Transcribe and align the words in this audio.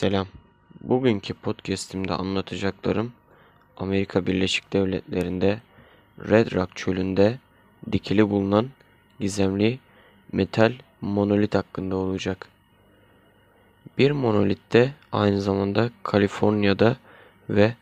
Selam. 0.00 0.26
Bugünkü 0.80 1.34
podcast'imde 1.34 2.12
anlatacaklarım 2.14 3.12
Amerika 3.76 4.26
Birleşik 4.26 4.72
Devletleri'nde 4.72 5.60
Red 6.18 6.52
Rock 6.52 6.76
çölünde 6.76 7.38
dikili 7.92 8.30
bulunan 8.30 8.68
gizemli 9.18 9.78
metal 10.32 10.72
monolit 11.00 11.54
hakkında 11.54 11.96
olacak. 11.96 12.48
Bir 13.98 14.10
monolit 14.10 14.72
de 14.72 14.92
aynı 15.12 15.40
zamanda 15.40 15.90
Kaliforniya'da 16.02 16.96
ve 17.50 17.74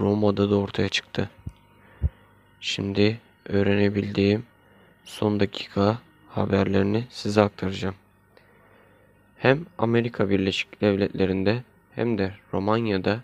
Roma'da 0.00 0.50
da 0.50 0.56
ortaya 0.56 0.88
çıktı. 0.88 1.30
Şimdi 2.60 3.20
öğrenebildiğim 3.44 4.46
son 5.04 5.40
dakika 5.40 5.98
haberlerini 6.28 7.04
size 7.10 7.42
aktaracağım. 7.42 7.94
Hem 9.44 9.66
Amerika 9.78 10.30
Birleşik 10.30 10.80
Devletleri'nde 10.80 11.62
hem 11.94 12.18
de 12.18 12.32
Romanya'da 12.52 13.20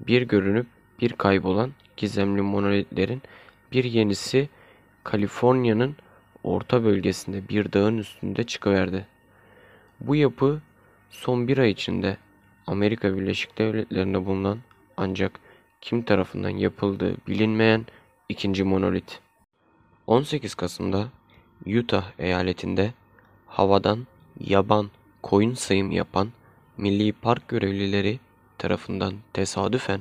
bir 0.00 0.22
görünüp 0.22 0.66
bir 1.00 1.12
kaybolan 1.12 1.72
gizemli 1.96 2.42
monolitlerin 2.42 3.22
bir 3.72 3.84
yenisi 3.84 4.48
Kaliforniya'nın 5.04 5.96
orta 6.42 6.84
bölgesinde 6.84 7.48
bir 7.48 7.72
dağın 7.72 7.98
üstünde 7.98 8.44
çıkıverdi. 8.44 9.06
Bu 10.00 10.16
yapı 10.16 10.60
son 11.10 11.48
bir 11.48 11.58
ay 11.58 11.70
içinde 11.70 12.16
Amerika 12.66 13.16
Birleşik 13.16 13.58
Devletleri'nde 13.58 14.26
bulunan 14.26 14.58
ancak 14.96 15.40
kim 15.80 16.02
tarafından 16.02 16.48
yapıldığı 16.48 17.16
bilinmeyen 17.28 17.86
ikinci 18.28 18.64
monolit. 18.64 19.20
18 20.06 20.54
Kasım'da 20.54 21.08
Utah 21.66 22.12
eyaletinde 22.18 22.92
havadan 23.46 24.06
yaban 24.40 24.90
koyun 25.22 25.54
sayım 25.54 25.90
yapan 25.90 26.28
milli 26.76 27.12
park 27.12 27.48
görevlileri 27.48 28.18
tarafından 28.58 29.14
tesadüfen 29.32 30.00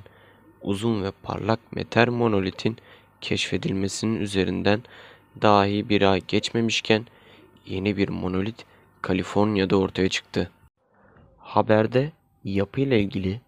uzun 0.62 1.04
ve 1.04 1.12
parlak 1.24 1.60
metal 1.72 2.08
monolitin 2.08 2.78
keşfedilmesinin 3.22 4.20
üzerinden 4.20 4.84
dahi 5.42 5.90
bir 5.90 6.02
ay 6.02 6.22
geçmemişken 6.28 7.06
yeni 7.66 7.98
bir 7.98 8.10
monolit 8.10 8.66
Kaliforniya'da 9.02 9.78
ortaya 9.78 10.10
çıktı. 10.10 10.52
Haberde 11.38 12.12
yapı 12.44 12.82
ile 12.82 13.00
ilgili 13.00 13.42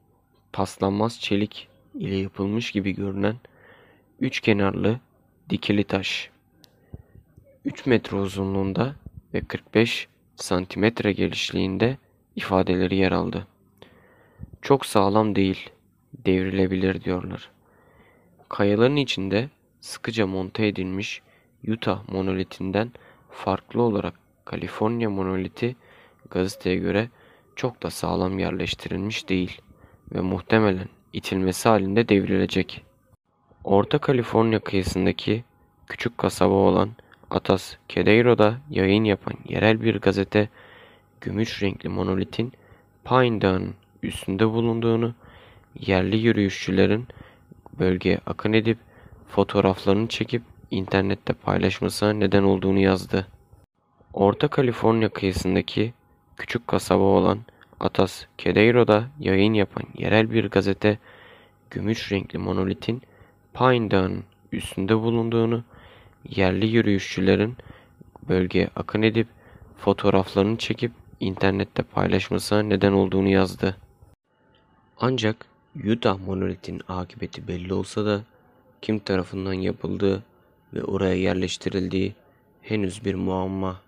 paslanmaz 0.54 1.20
çelik 1.20 1.68
ile 1.94 2.16
yapılmış 2.16 2.72
gibi 2.72 2.92
görünen 2.92 3.36
üç 4.20 4.40
kenarlı 4.40 5.00
dikili 5.50 5.84
taş 5.84 6.30
3 7.66 7.86
metre 7.86 8.18
uzunluğunda 8.18 8.96
ve 9.34 9.42
45 9.42 10.08
santimetre 10.36 11.12
genişliğinde 11.12 11.98
ifadeleri 12.36 12.96
yer 12.96 13.12
aldı. 13.12 13.48
Çok 14.62 14.86
sağlam 14.86 15.36
değil, 15.36 15.70
devrilebilir 16.14 17.04
diyorlar. 17.04 17.50
Kayaların 18.50 18.96
içinde 18.96 19.50
sıkıca 19.82 20.28
monte 20.28 20.68
edilmiş 20.68 21.22
Utah 21.68 22.10
monolitinden 22.10 22.92
farklı 23.32 23.82
olarak 23.82 24.14
Kaliforniya 24.46 25.10
monoliti 25.10 25.76
gazeteye 26.30 26.76
göre 26.76 27.10
çok 27.56 27.84
da 27.84 27.90
sağlam 27.90 28.40
yerleştirilmiş 28.40 29.30
değil 29.30 29.62
ve 30.12 30.22
muhtemelen 30.22 30.90
itilmesi 31.14 31.70
halinde 31.70 32.10
devrilecek. 32.10 32.84
Orta 33.64 33.98
Kaliforniya 33.98 34.60
kıyısındaki 34.60 35.44
küçük 35.88 36.18
kasaba 36.18 36.54
olan 36.54 36.90
Atas 37.30 37.76
Kedeiro'da 37.88 38.58
yayın 38.70 39.04
yapan 39.04 39.34
yerel 39.50 39.82
bir 39.82 39.96
gazete 39.96 40.50
gümüş 41.22 41.64
renkli 41.64 41.90
monolitin 41.90 42.54
Pine 43.06 43.42
Dağı'nın 43.42 43.74
üstünde 44.04 44.50
bulunduğunu, 44.50 45.14
yerli 45.80 46.18
yürüyüşçülerin 46.18 47.08
bölgeye 47.80 48.20
akın 48.26 48.54
edip 48.54 48.78
fotoğraflarını 49.28 50.08
çekip 50.08 50.42
internette 50.72 51.34
paylaşmasına 51.34 52.14
neden 52.14 52.44
olduğunu 52.44 52.80
yazdı. 52.80 53.28
Orta 54.14 54.48
Kaliforniya 54.48 55.10
kıyısındaki 55.10 55.94
küçük 56.38 56.68
kasaba 56.68 57.04
olan 57.04 57.40
Atas 57.80 58.26
Kedeiro'da 58.38 59.04
yayın 59.20 59.54
yapan 59.54 59.84
yerel 59.98 60.32
bir 60.32 60.50
gazete 60.50 60.98
gümüş 61.70 62.12
renkli 62.12 62.40
monolitin 62.40 63.02
Pine 63.54 63.92
Dağı'nın 63.92 64.24
üstünde 64.52 64.96
bulunduğunu, 64.98 65.64
yerli 66.30 66.68
yürüyüşçülerin 66.68 67.58
bölgeye 68.30 68.70
akın 68.76 69.02
edip 69.02 69.28
fotoğraflarını 69.78 70.58
çekip 70.58 70.92
internette 71.20 71.84
paylaşmasına 71.84 72.64
neden 72.64 72.92
olduğunu 72.92 73.30
yazdı. 73.30 73.78
Ancak 75.00 75.46
Utah 75.88 76.20
monolitin 76.20 76.82
akıbeti 76.88 77.48
belli 77.48 77.74
olsa 77.74 78.06
da 78.06 78.22
kim 78.82 79.00
tarafından 79.00 79.54
yapıldığı 79.54 80.24
ve 80.74 80.84
oraya 80.84 81.16
yerleştirildiği 81.16 82.16
henüz 82.62 83.06
bir 83.06 83.16
muamma. 83.16 83.82